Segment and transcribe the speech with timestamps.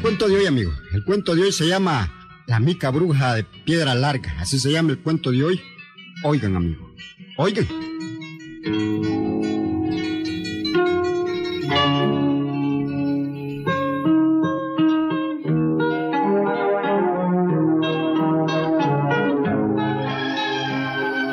[0.00, 0.72] El cuento de hoy, amigo.
[0.94, 2.10] El cuento de hoy se llama
[2.46, 4.34] La mica bruja de piedra larga.
[4.40, 5.60] Así se llama el cuento de hoy.
[6.24, 6.90] Oigan, amigo.
[7.36, 7.68] Oigan.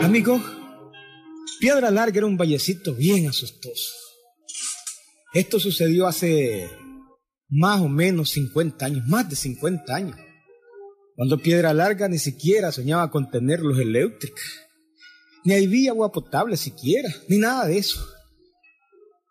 [0.03, 0.43] Amigo,
[1.61, 3.93] Piedra Larga era un vallecito bien asustoso.
[5.33, 6.69] Esto sucedió hace
[7.49, 10.17] más o menos 50 años, más de 50 años,
[11.15, 14.41] cuando Piedra Larga ni siquiera soñaba con tener luz eléctrica,
[15.43, 18.05] ni había agua potable siquiera, ni nada de eso.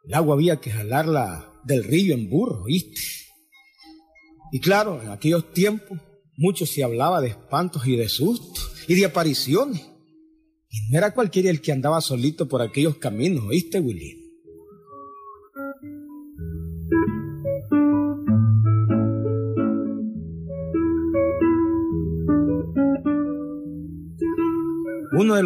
[0.05, 3.01] El agua había que jalarla del río en burro, ¿viste?
[4.53, 5.99] Y claro, en aquellos tiempos
[6.37, 9.83] mucho se hablaba de espantos y de sustos y de apariciones.
[10.71, 14.26] Y no era cualquiera el que andaba solito por aquellos caminos, ¿oíste, Willy?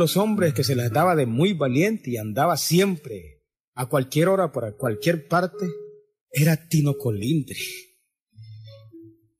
[0.00, 4.50] Los hombres que se las daba de muy valiente y andaba siempre, a cualquier hora,
[4.50, 5.66] por cualquier parte,
[6.32, 7.60] era Tino Colindre.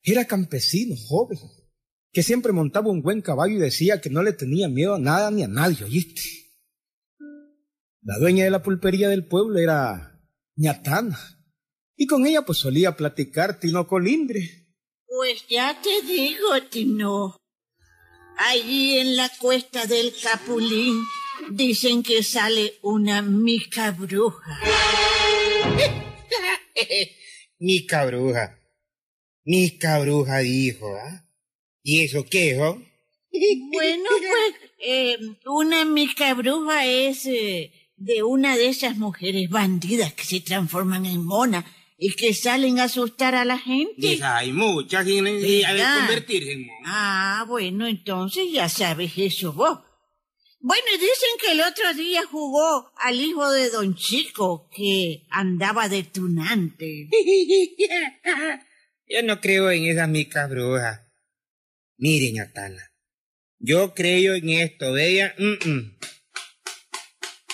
[0.03, 1.39] Era campesino, joven,
[2.13, 5.31] que siempre montaba un buen caballo y decía que no le tenía miedo a nada
[5.31, 6.23] ni a nadie, ¿oíste?
[8.03, 10.23] La dueña de la pulpería del pueblo era
[10.57, 11.19] ñatana,
[11.97, 14.69] y con ella pues solía platicar Tino Colindre.
[15.07, 17.40] Pues ya te digo, Tino.
[18.43, 21.05] Allí en la cuesta del Capulín
[21.51, 24.59] dicen que sale una mica bruja.
[27.59, 28.59] mica bruja.
[29.45, 31.23] Mica bruja dijo, ¿ah?
[31.83, 32.81] ¿Y eso qué, hijo?
[33.73, 40.25] Bueno, pues, eh, una mica bruja es eh, de una de esas mujeres bandidas que
[40.25, 41.67] se transforman en mona
[42.03, 44.19] y que salen a asustar a la gente.
[44.23, 46.67] hay muchas que a convertirse en.
[46.87, 49.81] Ah, bueno, entonces ya sabes eso vos.
[50.61, 55.91] Bueno, y dicen que el otro día jugó al hijo de Don Chico, que andaba
[55.91, 57.09] de tunante.
[59.07, 61.07] Yo no creo en esa mica bruja.
[61.99, 62.93] Miren, Atala,
[63.59, 65.35] yo creo en esto, vea.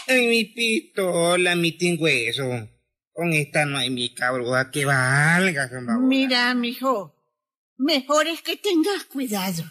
[0.07, 2.76] En mi pistola, mi tingüeso.
[3.17, 5.71] Con esta no hay mica bruja que valga.
[6.01, 7.17] Mira, mijo,
[7.79, 9.65] mejor es que tengas cuidado.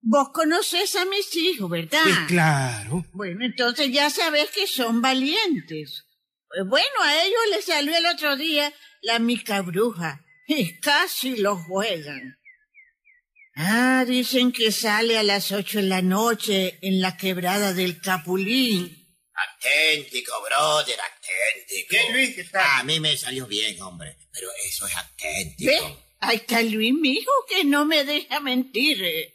[0.00, 2.00] Vos conoces a mis hijos, ¿verdad?
[2.02, 3.04] Pues claro.
[3.12, 6.06] Bueno, entonces ya sabes que son valientes.
[6.48, 11.56] Pues bueno, a ellos les salió el otro día la mica bruja y casi lo
[11.56, 12.38] juegan.
[13.54, 19.05] Ah, dicen que sale a las ocho de la noche en la quebrada del Capulín.
[19.36, 21.88] Auténtico, brother, auténtico.
[21.90, 22.38] ¿Qué, Luis?
[22.38, 22.78] está?
[22.78, 25.70] A mí me salió bien, hombre, pero eso es auténtico.
[25.70, 25.96] ¿Ve?
[26.20, 29.34] Ahí está Luis, mi hijo, que no me deja mentir.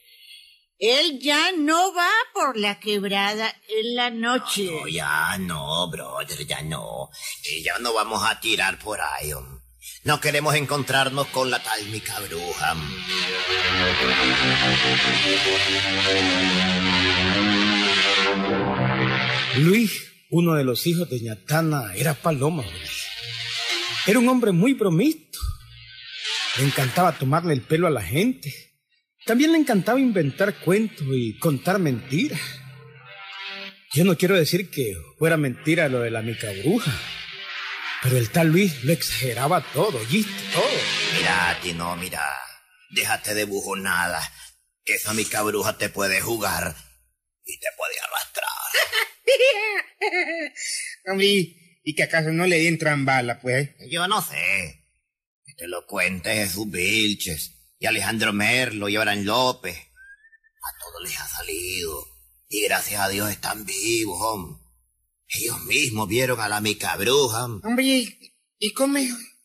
[0.80, 4.66] Él ya no va por la quebrada en la noche.
[4.66, 7.12] No, ya no, brother, ya no.
[7.44, 9.62] Y ya no vamos a tirar por ahí, hombre.
[10.04, 12.76] No queremos encontrarnos con la tálmica bruja.
[19.58, 22.64] Luis, uno de los hijos de Ñatana, era Paloma.
[24.08, 25.40] Era un hombre muy bromisto.
[26.58, 28.54] Le encantaba tomarle el pelo a la gente.
[29.26, 32.40] También le encantaba inventar cuentos y contar mentiras.
[33.94, 36.92] Yo no quiero decir que fuera mentira lo de la mica bruja.
[38.02, 40.32] Pero el tal Luis lo exageraba todo, ¿oíste?
[40.54, 40.64] Todo.
[41.18, 42.26] Mira, Tino, mira.
[42.90, 44.22] Déjate de bujonada.
[44.84, 46.76] Que esa mica bruja te puede jugar
[47.46, 47.91] y te puede.
[51.08, 53.70] Hombre, ¿y que acaso no le entran balas, pues?
[53.90, 54.86] Yo no sé.
[55.46, 59.76] Que te lo cuente Jesús Vilches y Alejandro Merlo y Abraham López.
[59.78, 62.08] A todos les ha salido.
[62.50, 64.62] Y gracias a Dios están vivos, hombre.
[65.30, 67.46] Ellos mismos vieron a la mica bruja.
[67.46, 68.20] Hombre,
[68.60, 69.00] ¿y cómo,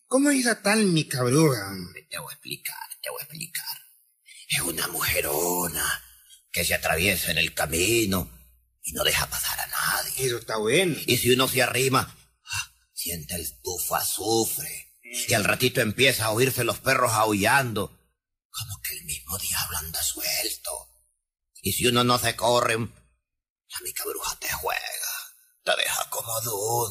[0.07, 1.73] cómo es esa tal mica bruja?
[2.11, 3.65] Te voy a explicar, te voy a explicar.
[4.49, 5.85] Es una mujerona
[6.51, 8.36] que se atraviesa en el camino
[8.87, 10.27] y no deja pasar a nadie.
[10.27, 10.97] Eso está bueno.
[11.07, 14.95] Y si uno se arrima, ah, siente el tufo azufre.
[15.03, 17.89] Y al ratito empieza a oírse los perros aullando,
[18.51, 20.71] como que el mismo diablo anda suelto.
[21.63, 24.81] Y si uno no se corre, la mica bruja te juega.
[25.65, 26.91] Te deja como dudo.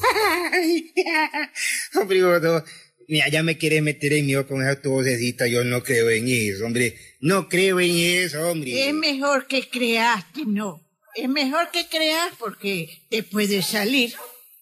[2.00, 2.62] hombre,
[3.08, 6.66] mira, ya me quiere meter en mí con esa tu Yo no creo en eso,
[6.66, 7.16] hombre.
[7.20, 8.88] No creo en eso, hombre.
[8.88, 10.85] Es mejor que creas que no.
[11.16, 14.14] Es mejor que creas porque te puede salir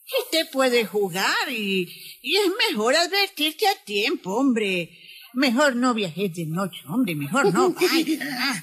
[0.07, 1.89] y te puede jugar y,
[2.23, 4.91] y es mejor advertirte a tiempo, hombre.
[5.33, 8.63] Mejor no viajes de noche, hombre, mejor no vaya.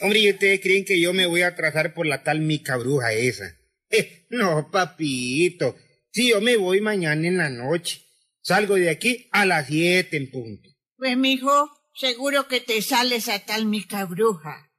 [0.00, 3.12] Hombre, ¿y ustedes creen que yo me voy a atrasar por la tal mica bruja
[3.12, 3.44] esa?
[3.94, 5.76] Eh, no, papito.
[6.12, 8.00] Si yo me voy mañana en la noche,
[8.40, 10.70] salgo de aquí a las siete en punto.
[10.96, 14.71] Pues, mijo, seguro que te sales a tal mica bruja.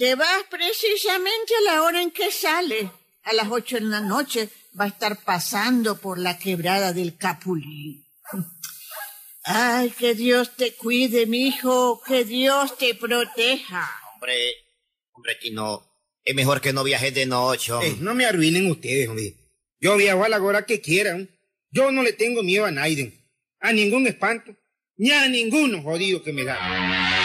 [0.00, 2.90] Te vas precisamente a la hora en que sale.
[3.22, 4.48] A las ocho de la noche
[4.80, 8.06] va a estar pasando por la quebrada del Capulín.
[9.44, 13.90] Ay, que Dios te cuide, mijo, que Dios te proteja.
[14.14, 14.54] Hombre,
[15.12, 15.86] hombre, Tino,
[16.24, 17.74] es mejor que no viajes de noche.
[17.82, 19.34] Eh, no me arruinen ustedes, hombre.
[19.80, 21.28] Yo viajo a la hora que quieran.
[21.70, 23.12] Yo no le tengo miedo a nadie,
[23.60, 24.56] a ningún espanto,
[24.96, 27.19] ni a ninguno jodido que me da.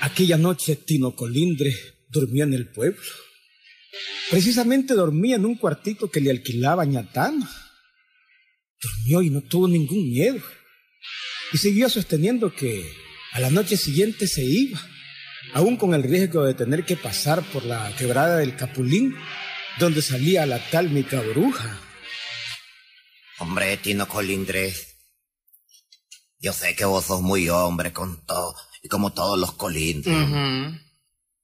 [0.00, 1.74] Aquella noche Tino Colindre
[2.08, 3.02] durmió en el pueblo.
[4.30, 7.50] Precisamente dormía en un cuartito que le alquilaba Ñatana.
[8.80, 10.40] Durmió y no tuvo ningún miedo.
[11.52, 12.84] Y siguió sosteniendo que
[13.32, 14.80] a la noche siguiente se iba,
[15.52, 19.14] aún con el riesgo de tener que pasar por la quebrada del Capulín,
[19.78, 21.80] donde salía la tal mica bruja.
[23.38, 24.93] Hombre, Tino Colindres.
[26.44, 30.14] Yo sé que vos sos muy hombre con todo, y como todos los colindres.
[30.14, 30.78] Ujú,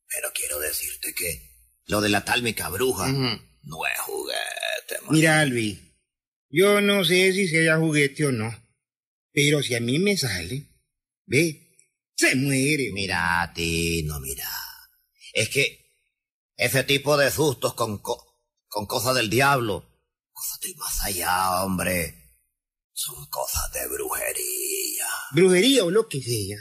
[0.06, 1.30] Pero quiero decirte que
[1.86, 3.40] lo de la tal mica bruja ujú.
[3.62, 5.12] no es juguete, man.
[5.12, 5.78] Mira, Luis,
[6.50, 8.54] yo no sé si sea juguete o no,
[9.32, 10.68] pero si a mí me sale,
[11.24, 11.78] ve,
[12.14, 12.90] se muere.
[12.92, 14.50] Mira, Tino, mira.
[15.32, 15.78] Es que
[16.56, 18.38] ese tipo de sustos con, co-
[18.68, 19.88] con cosas del diablo,
[20.30, 22.19] cosas del más allá, hombre,
[23.00, 25.06] son cosas de brujería.
[25.32, 26.58] Brujería o lo que sea,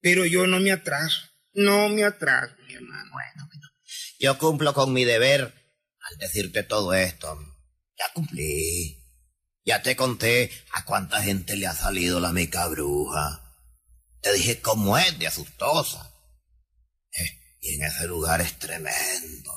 [0.00, 1.20] pero yo no me atraso,
[1.52, 3.10] no me atraso, mi hermano.
[3.12, 3.68] Bueno, bueno.
[4.18, 7.38] Yo cumplo con mi deber al decirte todo esto.
[7.98, 8.98] Ya cumplí.
[9.66, 13.42] Ya te conté a cuánta gente le ha salido la mica bruja.
[14.20, 16.10] Te dije cómo es de asustosa.
[17.12, 19.52] Eh, y en ese lugar es tremendo.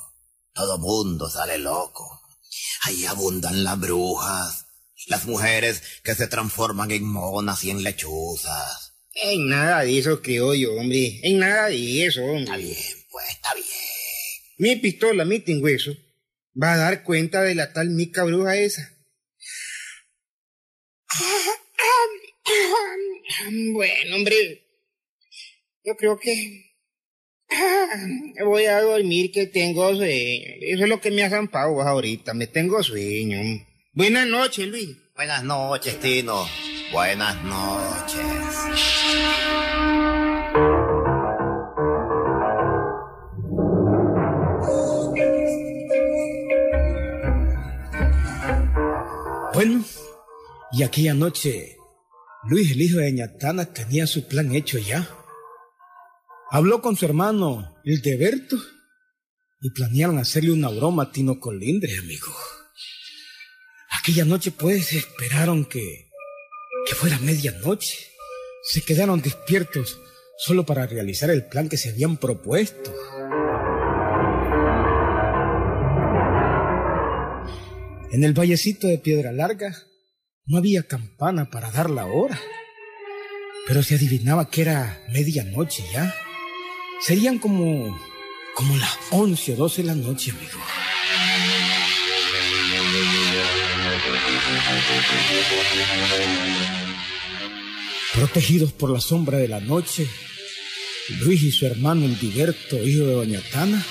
[0.52, 2.22] Todo mundo sale loco.
[2.82, 4.67] Ahí abundan las brujas,
[5.06, 8.92] las mujeres que se transforman en monas y en lechuzas.
[9.14, 12.56] En nada de eso creo yo, hombre, en nada de eso, Está hombre.
[12.58, 12.76] bien,
[13.10, 13.66] pues está bien.
[14.58, 15.92] Mi pistola, mi tingüeso,
[16.60, 18.94] va a dar cuenta de la tal mica bruja esa.
[23.72, 24.62] Bueno, hombre,
[25.84, 26.64] yo creo que
[28.44, 30.44] voy a dormir que tengo sueño.
[30.60, 33.38] Eso es lo que me ha zampado ahorita, me tengo sueño.
[33.92, 34.96] Buenas noches, Luis.
[35.16, 36.46] Buenas noches, Tino.
[36.92, 38.28] Buenas noches.
[49.54, 49.84] Bueno,
[50.70, 51.78] y aquella noche
[52.44, 55.08] Luis, el hijo de Ñatana, tenía su plan hecho ya.
[56.50, 58.56] Habló con su hermano Hildeberto
[59.60, 62.28] y planearon hacerle una broma a Tino Colindres, amigo.
[64.08, 66.08] Aquella noche, pues, esperaron que,
[66.86, 67.98] que fuera medianoche.
[68.62, 70.00] Se quedaron despiertos
[70.38, 72.90] solo para realizar el plan que se habían propuesto.
[78.10, 79.76] En el vallecito de Piedra Larga
[80.46, 82.40] no había campana para dar la hora,
[83.66, 86.14] pero se adivinaba que era medianoche ya.
[87.02, 87.94] Serían como,
[88.54, 90.58] como las once o doce de la noche, amigo.
[98.14, 100.06] Protegidos por la sombra de la noche,
[101.20, 103.84] Luis y su hermano el Diverto, hijo de Doña Tana,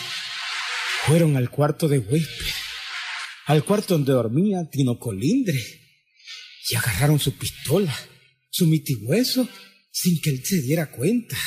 [1.05, 2.45] fueron al cuarto de huésped,
[3.45, 5.59] al cuarto donde dormía Tino Colindre,
[6.69, 7.95] y agarraron su pistola,
[8.49, 9.47] su mitigüeso,
[9.91, 11.37] sin que él se diera cuenta.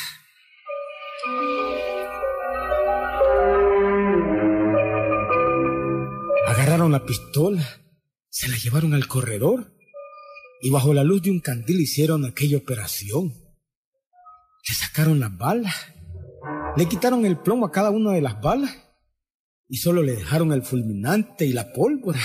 [6.47, 7.81] Agarraron la pistola,
[8.31, 9.75] se la llevaron al corredor
[10.61, 13.33] y bajo la luz de un candil hicieron aquella operación.
[14.67, 15.75] Le sacaron las balas,
[16.77, 18.71] le quitaron el plomo a cada una de las balas
[19.67, 22.21] y solo le dejaron el fulminante y la pólvora.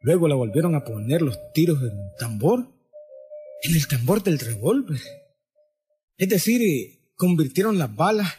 [0.00, 2.60] Luego la volvieron a poner los tiros en un tambor,
[3.62, 5.00] en el tambor del revólver.
[6.16, 8.32] Es decir, eh, convirtieron las balas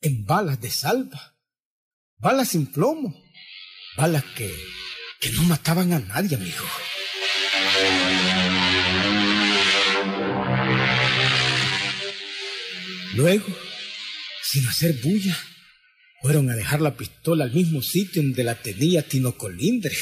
[0.00, 1.36] en balas de salva,
[2.18, 3.14] balas sin plomo,
[3.96, 4.52] balas que,
[5.22, 6.66] que no mataban a nadie, amigo.
[13.14, 13.46] Luego,
[14.42, 15.38] sin hacer bulla,
[16.20, 19.96] fueron a dejar la pistola al mismo sitio donde la tenía Tino Colindre.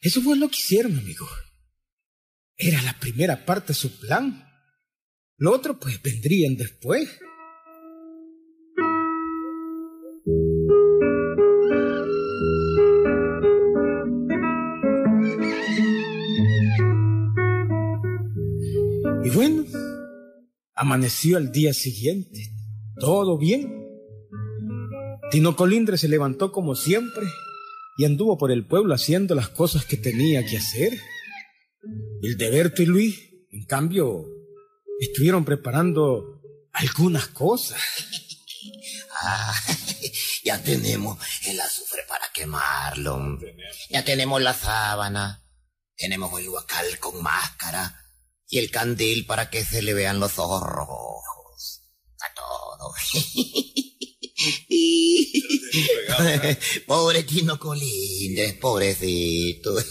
[0.00, 1.28] Eso fue lo que hicieron, amigo.
[2.56, 4.50] Era la primera parte de su plan.
[5.36, 7.08] Lo otro, pues, vendrían después.
[19.36, 19.66] Bueno,
[20.74, 22.54] amaneció al día siguiente.
[22.98, 23.70] Todo bien.
[25.30, 27.26] Tino Colindre se levantó como siempre
[27.98, 30.98] y anduvo por el pueblo haciendo las cosas que tenía que hacer.
[32.22, 34.24] Hildeberto y Luis, en cambio,
[35.00, 36.40] estuvieron preparando
[36.72, 37.78] algunas cosas.
[39.18, 39.54] Ah,
[40.44, 43.38] ya tenemos el azufre para quemarlo.
[43.88, 45.42] Ya tenemos la sábana.
[45.96, 48.05] Tenemos el huacal con máscara.
[48.48, 51.82] Y el candil para que se le vean los ojos rojos.
[52.20, 52.94] A todo.
[56.86, 59.74] Pobre Tino Colindres, pobrecito.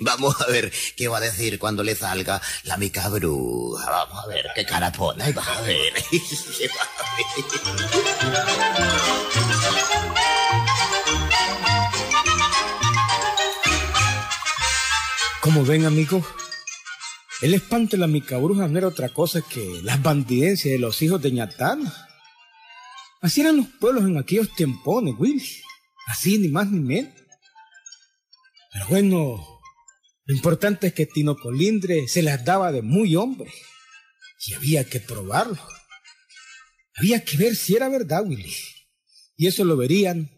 [0.00, 3.90] Vamos a ver qué va a decir cuando le salga la mica bruja.
[3.90, 5.32] Vamos a ver qué cara pone.
[5.32, 5.92] Vas a ver.
[15.40, 16.24] Como ven, amigos,
[17.42, 21.00] el espanto de la mica bruja no era otra cosa que las bandidencias de los
[21.02, 21.92] hijos de Ñatán.
[23.20, 25.44] Así eran los pueblos en aquellos tiempones, Willy.
[26.06, 27.12] Así, ni más ni menos.
[28.72, 29.60] Pero bueno,
[30.26, 33.52] lo importante es que Tino Colindre se las daba de muy hombre.
[34.46, 35.60] Y había que probarlo.
[36.96, 38.54] Había que ver si era verdad, Willy.
[39.36, 40.30] Y eso lo verían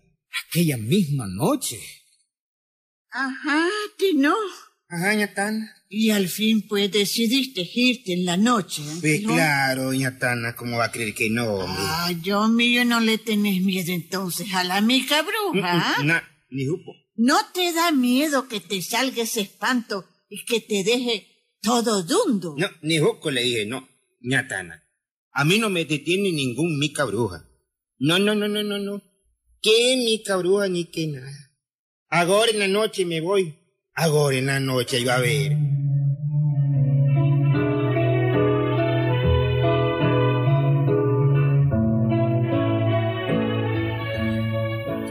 [0.49, 1.79] aquella misma noche.
[3.11, 4.35] Ajá, Tino.
[4.89, 5.76] Ajá, Ñatana.
[5.89, 8.83] Y al fin, pues, decidiste irte en la noche.
[8.83, 8.97] ¿eh?
[9.01, 9.35] Pues ¿no?
[9.35, 11.77] claro, doña Tana, ¿cómo va a creer que no, hombre?
[11.79, 15.61] Ah, yo mío no le tenés miedo entonces a la mica bruja.
[15.65, 15.95] ¿ah?
[15.99, 16.93] Mm, mm, na- ni jupo.
[17.15, 21.27] ¿No te da miedo que te salga ese espanto y que te deje
[21.63, 22.55] todo dundo?
[22.59, 23.89] No, ni juco le dije, no,
[24.21, 24.83] ñatana.
[25.33, 27.49] A mí no me detiene ningún mica bruja.
[27.99, 29.03] No, no, no, no, no, no.
[29.63, 31.53] ¿Qué mica bruja ni qué nada?
[32.09, 33.55] Ahora en la noche me voy.
[33.99, 35.57] Ahora en la noche iba a ver.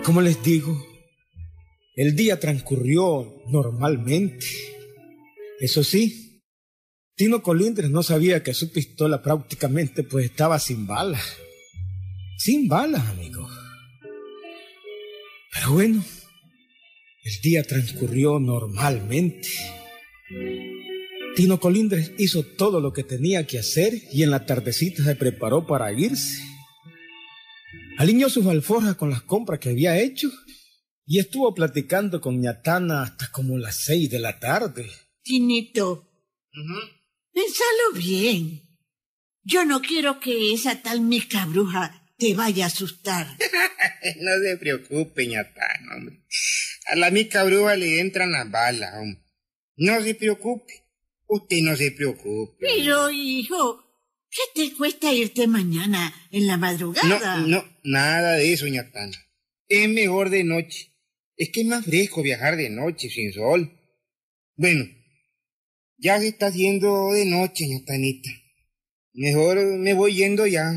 [0.04, 0.86] Como les digo,
[1.96, 4.46] el día transcurrió normalmente.
[5.60, 6.44] Eso sí,
[7.16, 11.38] Tino Colindres no sabía que su pistola prácticamente pues estaba sin balas.
[12.38, 13.52] Sin balas, amigos.
[15.54, 16.04] Pero bueno,
[17.26, 19.50] el día transcurrió normalmente.
[21.36, 25.66] Tino Colindres hizo todo lo que tenía que hacer y en la tardecita se preparó
[25.66, 26.40] para irse.
[27.98, 30.30] Alineó sus alforjas con las compras que había hecho
[31.08, 34.88] y estuvo platicando con Ñatana hasta como las seis de la tarde.
[35.24, 36.08] Tinito,
[37.34, 38.62] pensalo bien.
[39.44, 43.28] Yo no quiero que esa tal mica bruja te vaya a asustar.
[44.18, 46.24] No se preocupe, ñatana, hombre.
[46.88, 49.22] A la mica bruja le entran las balas, hombre.
[49.78, 50.74] No se preocupe.
[51.28, 52.58] Usted no se preocupe.
[52.60, 53.84] Pero, hijo,
[54.30, 57.38] ¿qué te cuesta irte mañana en la madrugada?
[57.38, 59.18] No, no, nada de eso, ñatana.
[59.68, 60.92] Es mejor de noche.
[61.36, 63.72] Es que es más fresco viajar de noche, sin sol.
[64.56, 64.86] Bueno,
[65.98, 68.30] ya se está haciendo de noche, ñatanita.
[69.14, 70.72] Mejor me voy yendo ya.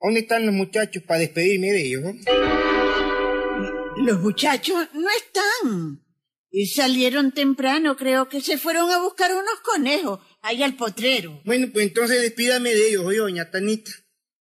[0.00, 2.02] ¿Dónde están los muchachos para despedirme de ellos?
[3.96, 6.00] Los muchachos no están.
[6.50, 11.40] Y salieron temprano, creo que se fueron a buscar unos conejos allá al potrero.
[11.44, 13.90] Bueno, pues entonces despídame de ellos, oye, doña Tanita.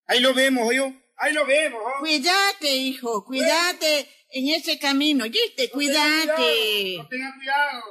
[0.06, 1.02] Ahí lo vemos, oye.
[1.18, 2.00] Ahí lo vemos, oh.
[2.00, 5.70] Cuídate, hijo, cuídate en ese camino, ¿oíste?
[5.70, 6.98] Cuídate.
[6.98, 7.84] No tengan cuidado.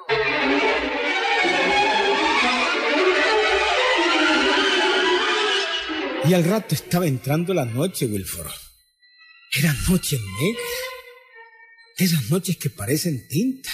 [6.24, 8.52] Y al rato estaba entrando la noche, Wilford.
[9.58, 10.91] Era noche negra.
[11.98, 13.70] Esas noches que parecen tinta.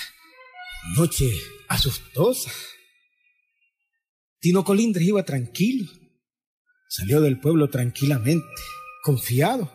[0.97, 1.31] Noche
[1.69, 2.51] asustosa.
[4.41, 5.91] Tino Colindres iba tranquilo.
[6.89, 8.47] Salió del pueblo tranquilamente,
[9.03, 9.73] confiado.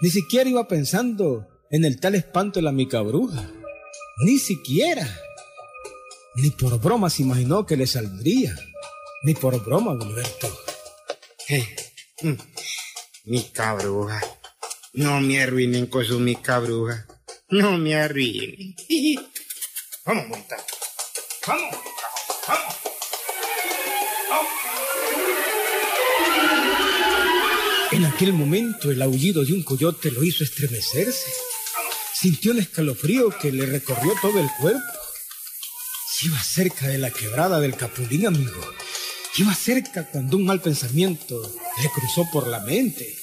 [0.00, 3.50] Ni siquiera iba pensando en el tal espanto de la mica bruja.
[4.24, 5.06] Ni siquiera.
[6.36, 8.56] Ni por broma se imaginó que le saldría.
[9.24, 10.58] Ni por broma, Gilberto.
[12.22, 12.32] Mm,
[13.24, 14.20] Mi cabruja.
[14.94, 17.06] No me arruinen con su mi cabruja.
[17.50, 18.76] No me arruinen.
[20.04, 20.56] Vamos, monta.
[21.46, 21.76] Vamos,
[22.46, 22.74] vamos.
[27.90, 31.32] En aquel momento el aullido de un coyote lo hizo estremecerse.
[32.14, 34.82] Sintió un escalofrío que le recorrió todo el cuerpo.
[36.20, 38.60] Iba cerca de la quebrada del Capulín, amigo.
[39.36, 41.40] Iba cerca cuando un mal pensamiento
[41.80, 43.16] le cruzó por la mente.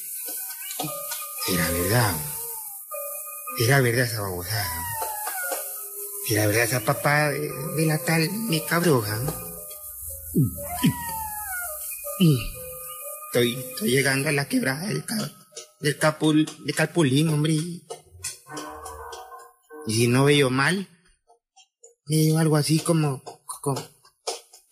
[1.47, 2.34] Era verdad.
[3.59, 4.67] Era verdad esa babosada.
[6.29, 9.19] Era verdad esa papá de, de la tal mi cabruja.
[13.27, 15.31] Estoy, estoy llegando a la quebrada del, ca-
[15.79, 17.53] del, capul, del Capulín, hombre.
[19.87, 20.87] Y si no veo mal,
[22.07, 23.21] veo algo así como,
[23.61, 23.81] como,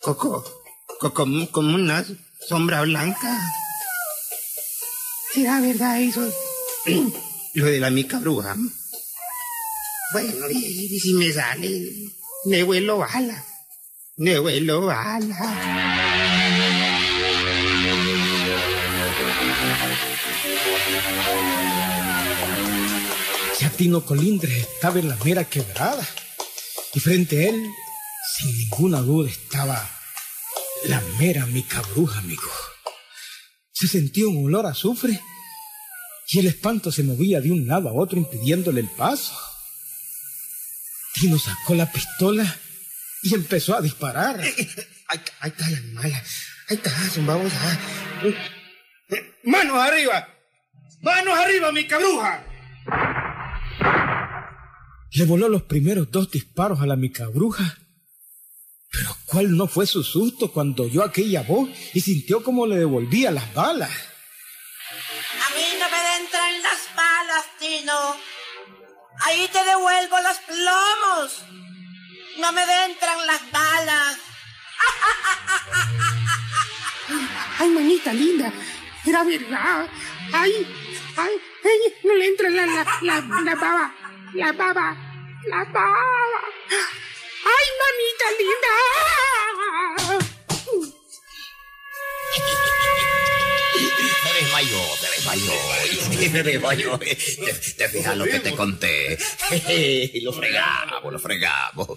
[0.00, 0.44] como,
[0.98, 2.04] como, como una
[2.48, 3.38] sombra blanca.
[5.32, 6.22] ¿Será verdad eso?
[7.54, 8.56] Lo de la mica bruja.
[10.12, 12.12] Bueno, y, si me sale,
[12.46, 13.44] me vuelo bala.
[14.16, 16.44] Me vuelo bala.
[23.76, 26.06] Tino Colindres estaba en la mera quebrada.
[26.92, 27.70] Y frente a él,
[28.36, 29.90] sin ninguna duda, estaba
[30.84, 32.50] la mera mica bruja, amigo.
[33.72, 35.20] Se sentía un olor a azufre
[36.28, 39.34] y el espanto se movía de un lado a otro impidiéndole el paso.
[41.14, 42.58] Tino sacó la pistola
[43.22, 44.40] y empezó a disparar.
[44.40, 46.22] Ahí, ahí está la mala.
[46.68, 46.90] Ahí está,
[47.26, 47.78] vamos a...
[49.44, 50.28] ¡Manos arriba!
[51.02, 52.44] ¡Manos arriba, mi cabruja!
[55.12, 57.78] Le voló los primeros dos disparos a la mica bruja.
[58.90, 63.30] Pero cuál no fue su susto cuando oyó aquella voz y sintió como le devolvía
[63.30, 63.90] las balas.
[69.24, 71.44] Ahí te devuelvo los plomos.
[72.38, 74.18] No me entran las balas.
[77.58, 78.52] ¡Ay, manita linda!
[79.06, 79.88] Era verdad.
[80.32, 80.66] ¡Ay!
[81.16, 81.40] ¡Ay!
[81.64, 83.94] ay no le entra la, la, la, la baba!
[84.34, 84.96] ¡La baba!
[85.46, 86.40] ¡La baba!
[87.44, 88.74] ¡Ay, mamita linda!
[94.54, 95.52] Desmayó, se desmayó,
[96.30, 96.98] se desmayó.
[97.00, 97.16] ¿Te,
[97.76, 99.18] te fijas lo que te conté?
[100.22, 101.88] Lo fregamos, lo fregamos.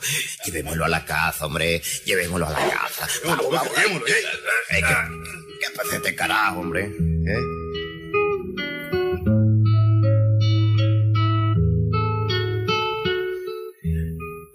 [0.43, 1.79] Llevémoslo a la casa, hombre.
[2.05, 3.07] Llevémoslo a la casa.
[3.25, 3.71] Vamos, vamos.
[3.75, 6.85] ¿Qué, qué pasa este carajo, hombre?
[6.85, 7.41] ¿Eh?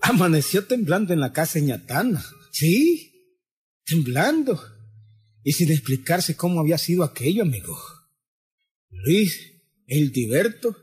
[0.02, 2.24] Amaneció temblando en la casa de ñatana.
[2.50, 3.12] Sí,
[3.86, 4.60] temblando.
[5.44, 7.76] Y sin explicarse cómo había sido aquello, amigo.
[8.90, 9.38] Luis,
[9.86, 10.76] el Diverto,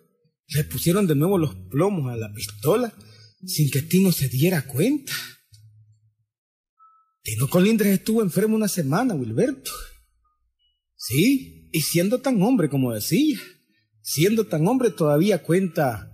[0.48, 2.94] le pusieron de nuevo los plomos a la pistola
[3.46, 5.14] sin que Tino se diera cuenta.
[7.22, 9.72] Tino Colindres estuvo enfermo una semana, Wilberto.
[10.96, 13.40] Sí, y siendo tan hombre como decía,
[14.02, 16.12] siendo tan hombre todavía cuenta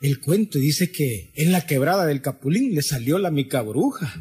[0.00, 4.14] el cuento y dice que en la quebrada del Capulín le salió la mica bruja.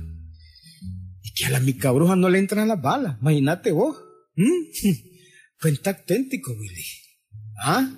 [1.28, 3.18] Y que a la mica bruja no le entran las balas.
[3.22, 3.98] Imagínate vos.
[4.36, 4.98] ¿Mm?
[5.62, 6.86] Cuenta auténtico, Willy.
[7.62, 7.90] ¿Ah?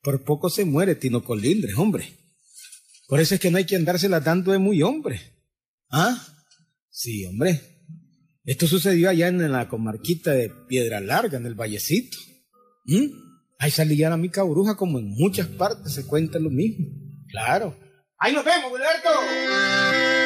[0.00, 2.06] Por poco se muere Tino Colindres, hombre.
[3.06, 5.20] Por eso es que no hay que andársela dando de muy hombre.
[5.90, 6.26] ¿Ah?
[6.88, 7.60] Sí, hombre.
[8.44, 12.16] Esto sucedió allá en la comarquita de Piedra Larga, en el Vallecito.
[12.86, 13.06] ¿Mm?
[13.58, 16.86] Ahí salía la mica bruja como en muchas partes se cuenta lo mismo.
[17.28, 17.76] Claro.
[18.18, 20.23] ¡Ahí nos vemos, Gilberto!